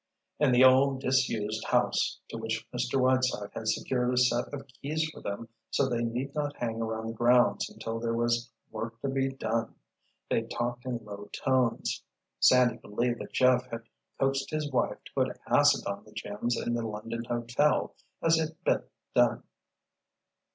In 0.39 0.51
the 0.51 0.63
old, 0.63 0.99
disused 1.01 1.63
house, 1.67 2.19
to 2.29 2.37
which 2.39 2.65
Mr. 2.73 2.99
Whiteside 2.99 3.51
had 3.53 3.67
secured 3.67 4.11
a 4.11 4.17
set 4.17 4.51
of 4.51 4.65
keys 4.65 5.07
for 5.13 5.21
them 5.21 5.47
so 5.69 5.87
they 5.87 6.01
need 6.01 6.33
not 6.33 6.57
hang 6.57 6.81
around 6.81 7.05
the 7.09 7.13
grounds 7.13 7.69
until 7.69 7.99
there 7.99 8.15
was 8.15 8.49
work 8.71 8.99
to 9.01 9.09
be 9.09 9.29
done, 9.29 9.75
they 10.27 10.41
talked 10.41 10.87
in 10.87 11.01
low 11.05 11.29
tones. 11.45 12.01
Sandy 12.39 12.77
believed 12.77 13.19
that 13.19 13.31
Jeff 13.33 13.67
had 13.69 13.83
coaxed 14.19 14.49
his 14.49 14.71
wife 14.71 14.97
to 15.05 15.13
put 15.13 15.37
acid 15.45 15.85
on 15.85 16.03
the 16.03 16.13
gems 16.13 16.57
in 16.59 16.73
the 16.73 16.81
London 16.81 17.23
hotel, 17.25 17.93
as 18.23 18.39
had 18.39 18.55
been 18.63 18.81
done. 19.13 19.43